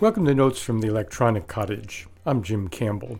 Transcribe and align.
Welcome 0.00 0.26
to 0.26 0.34
Notes 0.34 0.62
from 0.62 0.80
the 0.80 0.86
Electronic 0.86 1.48
Cottage. 1.48 2.06
I'm 2.24 2.44
Jim 2.44 2.68
Campbell. 2.68 3.18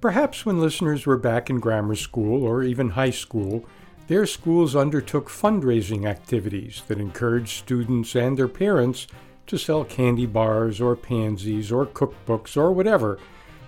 Perhaps 0.00 0.46
when 0.46 0.60
listeners 0.60 1.06
were 1.06 1.16
back 1.16 1.50
in 1.50 1.58
grammar 1.58 1.96
school 1.96 2.44
or 2.44 2.62
even 2.62 2.90
high 2.90 3.10
school, 3.10 3.64
their 4.06 4.24
schools 4.24 4.76
undertook 4.76 5.28
fundraising 5.28 6.06
activities 6.08 6.84
that 6.86 7.00
encouraged 7.00 7.58
students 7.58 8.14
and 8.14 8.38
their 8.38 8.46
parents 8.46 9.08
to 9.48 9.58
sell 9.58 9.84
candy 9.84 10.24
bars 10.24 10.80
or 10.80 10.94
pansies 10.94 11.72
or 11.72 11.84
cookbooks 11.84 12.56
or 12.56 12.70
whatever 12.70 13.18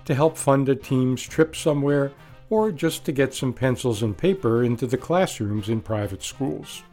to 0.04 0.14
help 0.14 0.36
fund 0.36 0.68
a 0.68 0.76
team's 0.76 1.22
trip 1.22 1.56
somewhere 1.56 2.12
or 2.48 2.70
just 2.70 3.04
to 3.06 3.10
get 3.10 3.34
some 3.34 3.52
pencils 3.52 4.04
and 4.04 4.16
paper 4.16 4.62
into 4.62 4.86
the 4.86 4.96
classrooms 4.96 5.68
in 5.68 5.80
private 5.80 6.22
schools. 6.22 6.84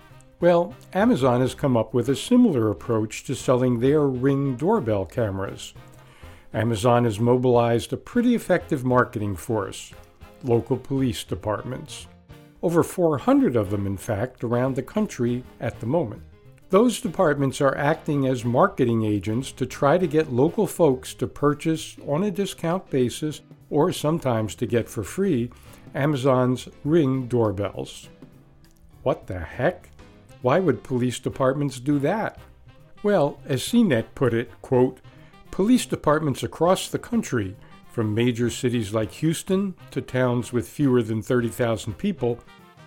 Well, 0.43 0.75
Amazon 0.91 1.39
has 1.39 1.55
come 1.55 1.77
up 1.77 1.93
with 1.93 2.09
a 2.09 2.17
similar 2.17 2.69
approach 2.69 3.23
to 3.23 3.33
selling 3.33 3.79
their 3.79 4.01
Ring 4.01 4.57
doorbell 4.57 5.05
cameras. 5.05 5.73
Amazon 6.53 7.05
has 7.05 7.17
mobilized 7.17 7.93
a 7.93 7.95
pretty 7.95 8.35
effective 8.35 8.83
marketing 8.83 9.37
force 9.37 9.93
local 10.43 10.75
police 10.75 11.23
departments. 11.23 12.07
Over 12.61 12.83
400 12.83 13.55
of 13.55 13.69
them, 13.69 13.87
in 13.87 13.95
fact, 13.95 14.43
around 14.43 14.75
the 14.75 14.83
country 14.83 15.45
at 15.61 15.79
the 15.79 15.85
moment. 15.85 16.23
Those 16.71 16.99
departments 16.99 17.61
are 17.61 17.77
acting 17.77 18.27
as 18.27 18.43
marketing 18.43 19.05
agents 19.05 19.49
to 19.53 19.65
try 19.65 19.97
to 19.97 20.07
get 20.07 20.33
local 20.33 20.67
folks 20.67 21.13
to 21.13 21.25
purchase 21.25 21.95
on 22.05 22.21
a 22.21 22.31
discount 22.31 22.89
basis 22.89 23.39
or 23.69 23.93
sometimes 23.93 24.55
to 24.55 24.65
get 24.65 24.89
for 24.89 25.03
free 25.03 25.51
Amazon's 25.95 26.67
Ring 26.83 27.27
doorbells. 27.27 28.09
What 29.03 29.27
the 29.27 29.39
heck? 29.39 29.92
Why 30.43 30.59
would 30.59 30.83
police 30.83 31.19
departments 31.19 31.79
do 31.79 31.99
that? 31.99 32.37
Well, 33.01 33.39
as 33.45 33.61
CNET 33.61 34.07
put 34.13 34.33
it, 34.33 34.51
quote, 34.61 34.99
police 35.51 35.85
departments 35.85 36.43
across 36.43 36.89
the 36.89 36.99
country, 36.99 37.55
from 37.89 38.13
major 38.13 38.49
cities 38.49 38.93
like 38.93 39.13
Houston 39.13 39.73
to 39.91 40.01
towns 40.01 40.51
with 40.51 40.67
fewer 40.67 41.01
than 41.01 41.21
30,000 41.21 41.97
people, 41.97 42.39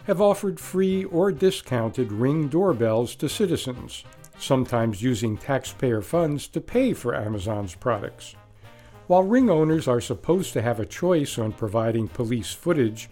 have 0.05 0.21
offered 0.21 0.61
free 0.61 1.05
or 1.05 1.33
discounted 1.33 2.13
ring 2.13 2.49
doorbells 2.49 3.15
to 3.17 3.27
citizens, 3.27 4.05
sometimes 4.39 5.01
using 5.03 5.39
taxpayer 5.39 6.03
funds 6.03 6.49
to 6.49 6.61
pay 6.61 6.93
for 6.93 7.15
Amazon's 7.15 7.75
products. 7.75 8.37
While 9.07 9.23
ring 9.23 9.49
owners 9.49 9.89
are 9.89 10.03
supposed 10.03 10.53
to 10.53 10.63
have 10.63 10.79
a 10.79 10.85
choice 10.85 11.39
on 11.39 11.53
providing 11.53 12.09
police 12.09 12.53
footage, 12.53 13.09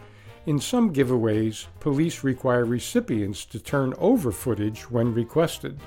in 0.46 0.58
some 0.58 0.92
giveaways, 0.92 1.66
police 1.80 2.22
require 2.22 2.64
recipients 2.64 3.44
to 3.46 3.58
turn 3.58 3.94
over 3.98 4.30
footage 4.30 4.90
when 4.90 5.14
requested. 5.14 5.78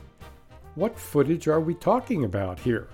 What 0.75 0.97
footage 0.97 1.47
are 1.47 1.61
we 1.61 1.75
talking 1.75 2.23
about 2.23 2.59
here? 2.59 2.87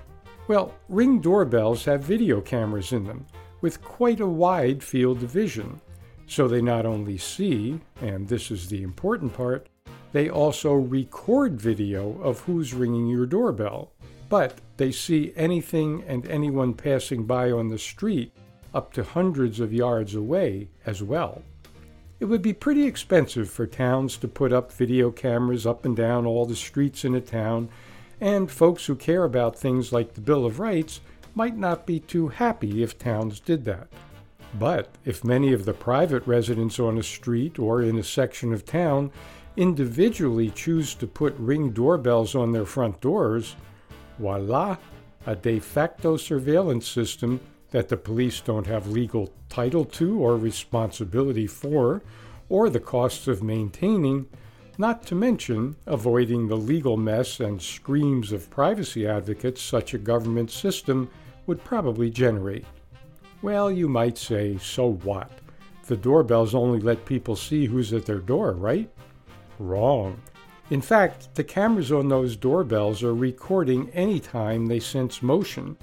Well, 0.47 0.73
ring 0.89 1.21
doorbells 1.21 1.85
have 1.85 2.03
video 2.03 2.41
cameras 2.41 2.91
in 2.91 3.05
them, 3.05 3.25
with 3.61 3.81
quite 3.81 4.19
a 4.19 4.27
wide 4.27 4.83
field 4.83 5.23
of 5.23 5.29
vision, 5.29 5.79
so 6.27 6.47
they 6.47 6.61
not 6.61 6.85
only 6.85 7.17
see, 7.17 7.79
and 8.01 8.27
this 8.27 8.51
is 8.51 8.67
the 8.67 8.83
important 8.83 9.33
part, 9.33 9.67
they 10.11 10.29
also 10.29 10.73
record 10.73 11.59
video 11.59 12.21
of 12.21 12.41
who's 12.41 12.73
ringing 12.73 13.07
your 13.07 13.25
doorbell. 13.25 13.93
But 14.29 14.59
they 14.77 14.91
see 14.91 15.31
anything 15.35 16.03
and 16.07 16.27
anyone 16.27 16.73
passing 16.73 17.25
by 17.25 17.51
on 17.51 17.69
the 17.69 17.79
street 17.79 18.33
up 18.73 18.91
to 18.93 19.03
hundreds 19.03 19.59
of 19.59 19.71
yards 19.71 20.15
away 20.15 20.69
as 20.85 21.01
well. 21.01 21.41
It 22.23 22.29
would 22.29 22.41
be 22.41 22.53
pretty 22.53 22.87
expensive 22.87 23.49
for 23.49 23.67
towns 23.67 24.15
to 24.15 24.29
put 24.29 24.53
up 24.53 24.71
video 24.71 25.11
cameras 25.11 25.67
up 25.67 25.83
and 25.83 25.93
down 25.93 26.25
all 26.25 26.45
the 26.45 26.55
streets 26.55 27.03
in 27.03 27.15
a 27.15 27.19
town, 27.19 27.67
and 28.21 28.49
folks 28.49 28.85
who 28.85 28.95
care 28.95 29.25
about 29.25 29.59
things 29.59 29.91
like 29.91 30.13
the 30.13 30.21
Bill 30.21 30.45
of 30.45 30.57
Rights 30.57 31.01
might 31.35 31.57
not 31.57 31.85
be 31.85 31.99
too 31.99 32.29
happy 32.29 32.81
if 32.81 32.97
towns 32.97 33.41
did 33.41 33.65
that. 33.65 33.89
But 34.57 34.87
if 35.03 35.25
many 35.25 35.51
of 35.51 35.65
the 35.65 35.73
private 35.73 36.25
residents 36.25 36.79
on 36.79 36.97
a 36.97 37.03
street 37.03 37.59
or 37.59 37.81
in 37.81 37.97
a 37.97 38.03
section 38.03 38.53
of 38.53 38.65
town 38.65 39.11
individually 39.57 40.49
choose 40.49 40.95
to 40.95 41.07
put 41.07 41.35
ring 41.37 41.71
doorbells 41.71 42.35
on 42.35 42.53
their 42.53 42.65
front 42.65 43.01
doors, 43.01 43.57
voila, 44.17 44.77
a 45.25 45.35
de 45.35 45.59
facto 45.59 46.15
surveillance 46.15 46.87
system 46.87 47.41
that 47.73 47.89
the 47.89 47.97
police 47.97 48.39
don't 48.39 48.67
have 48.67 48.85
legal 48.85 49.33
title 49.49 49.83
to 49.83 50.19
or 50.19 50.37
responsibility 50.37 51.47
for, 51.47 52.03
or 52.47 52.69
the 52.69 52.79
costs 52.79 53.27
of 53.27 53.41
maintaining, 53.41 54.27
not 54.77 55.07
to 55.07 55.15
mention 55.15 55.75
avoiding 55.87 56.47
the 56.47 56.55
legal 56.55 56.97
mess 56.97 57.39
and 57.39 57.59
screams 57.59 58.31
of 58.31 58.49
privacy 58.51 59.07
advocates 59.07 59.59
such 59.59 59.95
a 59.95 59.97
government 59.97 60.51
system 60.51 61.09
would 61.47 61.63
probably 61.63 62.11
generate. 62.11 62.65
Well, 63.41 63.71
you 63.71 63.89
might 63.89 64.19
say, 64.19 64.59
so 64.59 64.93
what? 64.93 65.31
The 65.87 65.97
doorbells 65.97 66.53
only 66.53 66.79
let 66.79 67.05
people 67.05 67.35
see 67.35 67.65
who's 67.65 67.91
at 67.91 68.05
their 68.05 68.19
door, 68.19 68.51
right? 68.51 68.87
Wrong. 69.57 70.21
In 70.69 70.79
fact, 70.79 71.33
the 71.33 71.43
cameras 71.43 71.91
on 71.91 72.07
those 72.07 72.35
doorbells 72.35 73.01
are 73.01 73.15
recording 73.15 73.89
any 73.95 74.19
time 74.19 74.67
they 74.67 74.79
sense 74.79 75.23
motion, 75.23 75.75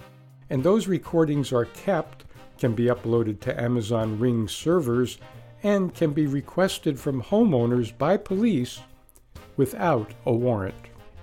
and 0.51 0.63
those 0.63 0.89
recordings 0.89 1.53
are 1.53 1.65
kept, 1.65 2.25
can 2.59 2.75
be 2.75 2.87
uploaded 2.87 3.41
to 3.41 3.61
Amazon 3.61 4.19
Ring 4.19 4.49
servers, 4.49 5.19
and 5.63 5.95
can 5.95 6.13
be 6.13 6.27
requested 6.27 6.99
from 6.99 7.23
homeowners 7.23 7.97
by 7.97 8.17
police 8.17 8.81
without 9.57 10.13
a 10.27 10.33
warrant. 10.33 10.75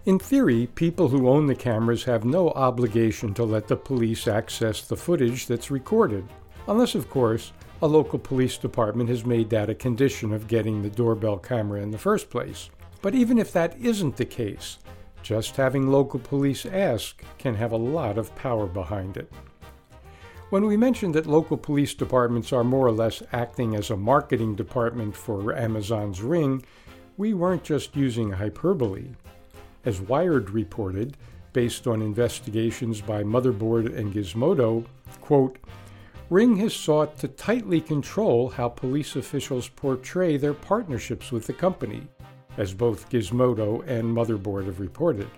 In 0.06 0.18
theory, 0.20 0.68
people 0.76 1.10
who 1.10 1.28
own 1.28 1.48
the 1.48 1.56
cameras 1.56 2.06
have 2.06 2.24
no 2.24 2.50
obligation 2.52 3.34
to 3.34 3.44
let 3.44 3.68
the 3.68 3.76
police 3.76 4.28
access 4.28 4.82
the 4.82 4.96
footage 4.96 5.48
that's 5.48 5.70
recorded, 5.70 6.26
unless, 6.68 6.96
of 6.96 7.10
course, 7.10 7.52
a 7.82 7.88
local 7.88 8.18
police 8.18 8.58
department 8.58 9.10
has 9.10 9.26
made 9.26 9.50
that 9.50 9.70
a 9.70 9.76
condition 9.76 10.34
of 10.34 10.48
getting 10.48 10.82
the 10.82 10.90
doorbell 10.90 11.38
camera 11.38 11.82
in 11.82 11.92
the 11.92 11.98
first 11.98 12.30
place. 12.30 12.70
But 13.02 13.16
even 13.16 13.38
if 13.38 13.52
that 13.52 13.78
isn't 13.80 14.16
the 14.18 14.26
case, 14.26 14.80
just 15.28 15.58
having 15.58 15.88
local 15.88 16.22
police 16.22 16.66
ask 16.66 17.22
can 17.38 17.54
have 17.54 17.74
a 17.74 17.78
lot 17.78 18.18
of 18.18 18.34
power 18.38 18.66
behind 18.66 19.18
it. 19.18 19.30
When 20.52 20.66
we 20.66 20.78
mentioned 20.78 21.16
that 21.16 21.28
local 21.28 21.58
police 21.58 21.94
departments 21.94 22.54
are 22.54 22.64
more 22.64 22.88
or 22.88 22.94
less 22.94 23.22
acting 23.34 23.76
as 23.76 23.90
a 23.90 23.98
marketing 23.98 24.56
department 24.56 25.18
for 25.18 25.54
Amazon's 25.54 26.22
Ring, 26.22 26.64
we 27.18 27.34
weren't 27.34 27.66
just 27.66 27.94
using 27.94 28.32
hyperbole. 28.32 29.10
As 29.84 30.00
Wired 30.00 30.52
reported, 30.52 31.18
based 31.52 31.88
on 31.88 32.02
investigations 32.02 33.02
by 33.02 33.24
Motherboard 33.24 33.98
and 33.98 34.14
Gizmodo, 34.14 34.86
quote, 35.20 35.58
Ring 36.30 36.56
has 36.58 36.74
sought 36.74 37.18
to 37.20 37.28
tightly 37.28 37.82
control 37.82 38.48
how 38.48 38.70
police 38.70 39.18
officials 39.18 39.68
portray 39.68 40.38
their 40.38 40.54
partnerships 40.54 41.34
with 41.34 41.48
the 41.48 41.54
company, 41.54 42.08
as 42.58 42.74
both 42.74 43.10
Gizmodo 43.10 43.88
and 43.88 44.16
Motherboard 44.16 44.66
have 44.66 44.80
reported. 44.80 45.30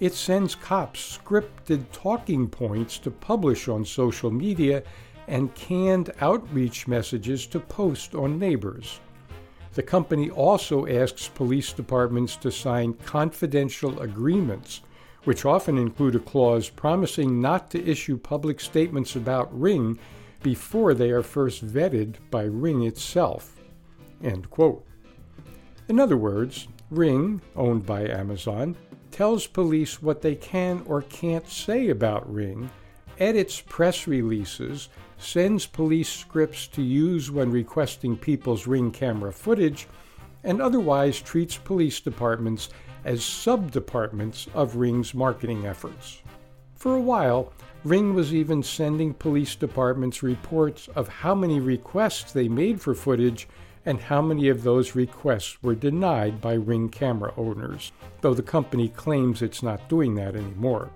It 0.00 0.14
sends 0.14 0.54
cops 0.54 1.18
scripted 1.18 1.84
talking 1.92 2.48
points 2.48 2.98
to 2.98 3.10
publish 3.10 3.68
on 3.68 3.84
social 3.84 4.30
media 4.30 4.82
and 5.28 5.54
canned 5.54 6.10
outreach 6.20 6.88
messages 6.88 7.46
to 7.46 7.60
post 7.60 8.14
on 8.14 8.38
neighbors. 8.38 9.00
The 9.74 9.82
company 9.82 10.28
also 10.28 10.86
asks 10.86 11.28
police 11.28 11.72
departments 11.72 12.36
to 12.36 12.50
sign 12.50 12.94
confidential 12.94 14.00
agreements, 14.00 14.82
which 15.24 15.44
often 15.44 15.78
include 15.78 16.16
a 16.16 16.18
clause 16.18 16.68
promising 16.68 17.40
not 17.40 17.70
to 17.70 17.88
issue 17.88 18.18
public 18.18 18.60
statements 18.60 19.16
about 19.16 19.58
Ring 19.58 19.98
before 20.42 20.94
they 20.94 21.10
are 21.10 21.22
first 21.22 21.64
vetted 21.64 22.16
by 22.30 22.42
Ring 22.42 22.82
itself. 22.82 23.60
In 25.92 26.00
other 26.00 26.16
words, 26.16 26.68
Ring, 26.90 27.42
owned 27.54 27.84
by 27.84 28.08
Amazon, 28.08 28.76
tells 29.10 29.46
police 29.46 30.00
what 30.00 30.22
they 30.22 30.34
can 30.34 30.82
or 30.86 31.02
can't 31.02 31.46
say 31.46 31.90
about 31.90 32.32
Ring, 32.32 32.70
edits 33.18 33.60
press 33.60 34.06
releases, 34.06 34.88
sends 35.18 35.66
police 35.66 36.08
scripts 36.08 36.66
to 36.68 36.80
use 36.80 37.30
when 37.30 37.50
requesting 37.50 38.16
people's 38.16 38.66
ring 38.66 38.90
camera 38.90 39.34
footage, 39.34 39.86
and 40.44 40.62
otherwise 40.62 41.20
treats 41.20 41.58
police 41.58 42.00
departments 42.00 42.70
as 43.04 43.22
sub 43.22 43.70
departments 43.70 44.48
of 44.54 44.76
Ring's 44.76 45.12
marketing 45.12 45.66
efforts. 45.66 46.22
For 46.74 46.96
a 46.96 47.02
while, 47.02 47.52
Ring 47.84 48.14
was 48.14 48.32
even 48.32 48.62
sending 48.62 49.12
police 49.12 49.56
departments 49.56 50.22
reports 50.22 50.88
of 50.96 51.08
how 51.08 51.34
many 51.34 51.60
requests 51.60 52.32
they 52.32 52.48
made 52.48 52.80
for 52.80 52.94
footage 52.94 53.46
and 53.84 54.00
how 54.00 54.22
many 54.22 54.48
of 54.48 54.62
those 54.62 54.94
requests 54.94 55.62
were 55.62 55.74
denied 55.74 56.40
by 56.40 56.54
Ring 56.54 56.88
camera 56.88 57.32
owners, 57.36 57.92
though 58.20 58.34
the 58.34 58.42
company 58.42 58.88
claims 58.88 59.42
it's 59.42 59.62
not 59.62 59.88
doing 59.88 60.14
that 60.14 60.36
anymore. 60.36 60.90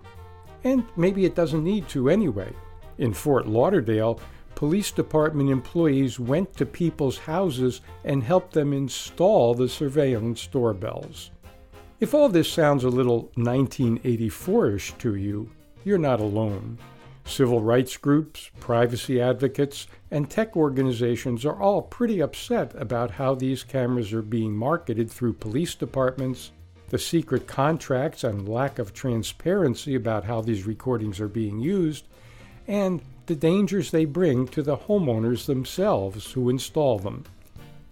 And 0.64 0.84
maybe 0.96 1.24
it 1.24 1.34
doesn't 1.34 1.64
need 1.64 1.88
to 1.90 2.08
anyway. 2.08 2.52
In 2.98 3.12
Fort 3.12 3.46
Lauderdale, 3.46 4.20
police 4.54 4.90
department 4.90 5.50
employees 5.50 6.18
went 6.18 6.56
to 6.56 6.66
people's 6.66 7.18
houses 7.18 7.82
and 8.04 8.22
helped 8.22 8.52
them 8.52 8.72
install 8.72 9.54
the 9.54 9.68
surveillance 9.68 10.46
doorbells. 10.46 11.30
If 12.00 12.14
all 12.14 12.28
this 12.28 12.50
sounds 12.50 12.84
a 12.84 12.88
little 12.88 13.30
1984 13.34 14.70
ish 14.72 14.92
to 14.98 15.14
you, 15.14 15.50
you're 15.84 15.98
not 15.98 16.20
alone. 16.20 16.78
Civil 17.26 17.60
rights 17.60 17.96
groups, 17.96 18.50
privacy 18.60 19.20
advocates, 19.20 19.88
and 20.12 20.30
tech 20.30 20.56
organizations 20.56 21.44
are 21.44 21.60
all 21.60 21.82
pretty 21.82 22.20
upset 22.20 22.72
about 22.76 23.10
how 23.10 23.34
these 23.34 23.64
cameras 23.64 24.12
are 24.12 24.22
being 24.22 24.56
marketed 24.56 25.10
through 25.10 25.32
police 25.34 25.74
departments, 25.74 26.52
the 26.88 26.98
secret 26.98 27.48
contracts 27.48 28.22
and 28.22 28.48
lack 28.48 28.78
of 28.78 28.94
transparency 28.94 29.96
about 29.96 30.24
how 30.24 30.40
these 30.40 30.66
recordings 30.66 31.20
are 31.20 31.28
being 31.28 31.58
used, 31.58 32.06
and 32.68 33.02
the 33.26 33.34
dangers 33.34 33.90
they 33.90 34.04
bring 34.04 34.46
to 34.46 34.62
the 34.62 34.76
homeowners 34.76 35.46
themselves 35.46 36.30
who 36.32 36.48
install 36.48 37.00
them. 37.00 37.24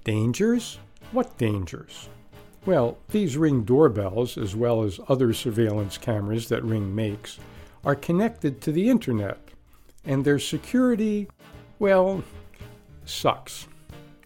Dangers? 0.04 0.78
What 1.10 1.36
dangers? 1.38 2.08
Well, 2.64 2.98
these 3.10 3.36
Ring 3.36 3.64
doorbells, 3.64 4.38
as 4.38 4.54
well 4.54 4.84
as 4.84 5.00
other 5.08 5.34
surveillance 5.34 5.98
cameras 5.98 6.48
that 6.48 6.62
Ring 6.62 6.94
makes, 6.94 7.40
are 7.84 7.94
connected 7.94 8.60
to 8.62 8.72
the 8.72 8.88
internet, 8.88 9.38
and 10.04 10.24
their 10.24 10.38
security, 10.38 11.28
well, 11.78 12.22
sucks. 13.04 13.66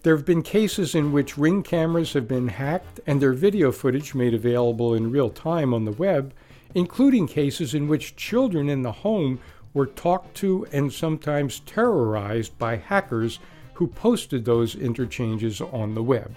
There 0.03 0.15
have 0.15 0.25
been 0.25 0.43
cases 0.43 0.95
in 0.95 1.11
which 1.11 1.37
Ring 1.37 1.61
cameras 1.61 2.13
have 2.13 2.27
been 2.27 2.47
hacked 2.47 3.01
and 3.05 3.21
their 3.21 3.33
video 3.33 3.71
footage 3.71 4.15
made 4.15 4.33
available 4.33 4.93
in 4.93 5.11
real 5.11 5.29
time 5.29 5.73
on 5.73 5.83
the 5.83 5.91
web, 5.91 6.33
including 6.73 7.27
cases 7.27 7.73
in 7.73 7.87
which 7.87 8.15
children 8.15 8.69
in 8.69 8.81
the 8.81 8.91
home 8.91 9.39
were 9.73 9.87
talked 9.87 10.35
to 10.35 10.65
and 10.71 10.91
sometimes 10.93 11.59
terrorized 11.61 12.57
by 12.57 12.77
hackers 12.77 13.39
who 13.73 13.87
posted 13.87 14.45
those 14.45 14.75
interchanges 14.75 15.59
on 15.59 15.95
the 15.95 16.03
web. 16.03 16.33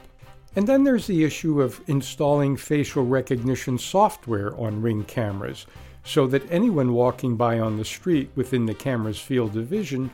And 0.54 0.66
then 0.66 0.84
there's 0.84 1.06
the 1.06 1.24
issue 1.24 1.62
of 1.62 1.80
installing 1.86 2.56
facial 2.56 3.04
recognition 3.06 3.78
software 3.78 4.54
on 4.58 4.82
Ring 4.82 5.04
cameras, 5.04 5.66
so 6.04 6.26
that 6.26 6.50
anyone 6.50 6.92
walking 6.92 7.36
by 7.36 7.58
on 7.58 7.78
the 7.78 7.84
street 7.84 8.30
within 8.34 8.66
the 8.66 8.74
camera's 8.74 9.20
field 9.20 9.56
of 9.56 9.66
vision 9.66 10.10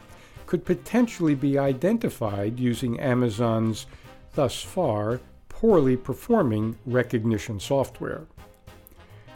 could 0.47 0.65
potentially 0.65 1.35
be 1.35 1.59
identified 1.59 2.59
using 2.59 3.01
Amazon's, 3.01 3.87
thus 4.35 4.63
far, 4.63 5.21
poorly 5.49 5.97
performing 5.97 6.79
recognition 6.87 7.59
software. 7.59 8.27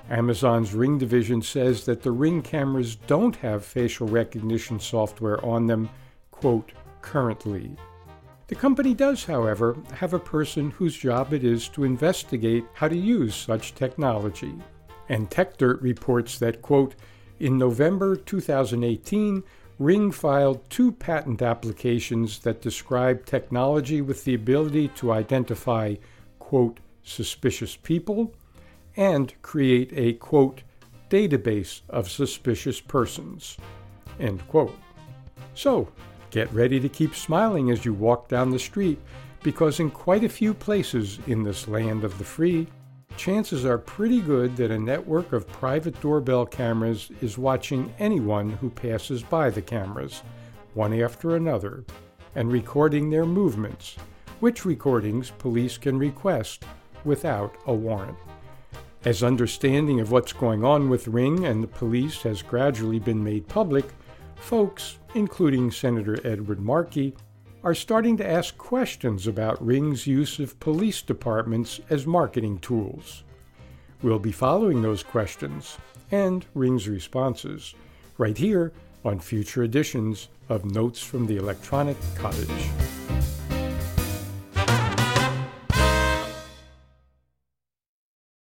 Amazon's 0.09 0.75
Ring 0.75 0.99
division 0.99 1.43
says 1.43 1.85
that 1.85 2.03
the 2.03 2.11
Ring 2.11 2.43
cameras 2.43 2.97
don't 2.97 3.37
have 3.37 3.65
facial 3.65 4.07
recognition 4.07 4.79
software 4.79 5.45
on 5.45 5.67
them, 5.67 5.89
quote, 6.31 6.73
currently. 7.01 7.77
The 8.53 8.59
company 8.59 8.93
does, 8.93 9.25
however, 9.25 9.79
have 9.95 10.13
a 10.13 10.19
person 10.19 10.73
whose 10.73 10.95
job 10.95 11.33
it 11.33 11.43
is 11.43 11.69
to 11.69 11.85
investigate 11.85 12.67
how 12.75 12.87
to 12.87 12.95
use 12.95 13.35
such 13.35 13.75
technology. 13.75 14.53
And 15.09 15.31
TechDirt 15.31 15.81
reports 15.81 16.39
that, 16.39 16.61
quote, 16.61 16.95
in 17.41 17.57
November 17.57 18.15
2018, 18.15 19.43
Ring 19.79 20.13
filed 20.13 20.69
two 20.69 20.93
patent 20.93 21.41
applications 21.41 22.41
that 22.41 22.61
describe 22.61 23.25
technology 23.25 24.03
with 24.03 24.23
the 24.25 24.35
ability 24.35 24.89
to 24.97 25.13
identify, 25.13 25.95
quote, 26.39 26.79
suspicious 27.03 27.75
people 27.77 28.35
and 28.99 29.33
create 29.41 29.95
a, 29.95 30.13
quote, 30.13 30.63
database 31.09 31.81
of 31.89 32.11
suspicious 32.11 32.83
persons, 32.83 33.57
end 34.21 34.47
quote. 34.47 34.79
So, 35.55 35.89
get 36.33 36.53
ready 36.53 36.81
to 36.81 36.89
keep 36.89 37.15
smiling 37.15 37.71
as 37.71 37.85
you 37.85 37.93
walk 37.93 38.27
down 38.27 38.51
the 38.51 38.59
street 38.59 38.99
because 39.43 39.79
in 39.79 39.91
quite 39.91 40.25
a 40.25 40.29
few 40.29 40.55
places 40.55 41.19
in 41.27 41.43
this 41.43 41.69
land 41.69 42.05
of 42.05 42.17
the 42.19 42.25
free, 42.25 42.67
chances 43.17 43.65
are 43.65 43.79
pretty 43.79 44.21
good 44.21 44.57
that 44.57 44.71
a 44.71 44.79
network 44.79 45.33
of 45.33 45.47
private 45.49 46.01
doorbell 46.01 46.47
cameras 46.47 47.11
is 47.21 47.37
watching 47.37 47.93
anyone 47.99 48.51
who 48.51 48.71
passes 48.71 49.23
by 49.23 49.51
the 49.51 49.61
cameras, 49.61 50.23
one 50.75 50.99
after 50.99 51.37
another, 51.37 51.85
and 52.35 52.51
recording 52.51 53.11
their 53.11 53.27
movements, 53.27 53.97
which 54.41 54.65
recordings 54.65 55.31
police 55.39 55.77
can 55.77 55.99
request 55.99 56.65
without 57.05 57.55
a 57.67 57.75
warrant. 57.75 58.17
As 59.05 59.23
understanding 59.23 60.01
of 60.01 60.13
what's 60.13 60.33
going 60.33 60.65
on 60.65 60.89
with 60.89 61.09
Ring 61.09 61.45
and 61.45 61.63
the 61.63 61.69
police 61.69 62.23
has 62.23 62.41
gradually 62.41 63.01
been 63.01 63.23
made 63.23 63.49
public, 63.49 63.85
folks, 64.43 64.99
including 65.15 65.71
Senator 65.71 66.19
Edward 66.27 66.61
Markey, 66.61 67.15
are 67.65 67.75
starting 67.75 68.17
to 68.17 68.29
ask 68.29 68.59
questions 68.59 69.27
about 69.27 69.65
Ring's 69.65 70.07
use 70.07 70.41
of 70.41 70.59
police 70.59 71.01
departments 71.01 71.81
as 71.91 72.07
marketing 72.07 72.59
tools. 72.59 73.23
We'll 74.03 74.19
be 74.19 74.33
following 74.33 74.83
those 74.83 75.05
questions 75.05 75.79
and 76.11 76.45
Ring's 76.55 76.89
responses 76.89 77.75
right 78.19 78.37
here 78.37 78.73
on 79.05 79.21
future 79.21 79.63
editions 79.63 80.29
of 80.49 80.65
Notes 80.65 81.01
from 81.01 81.27
the 81.27 81.37
Electronic 81.37 81.97
Cottage. 82.17 82.49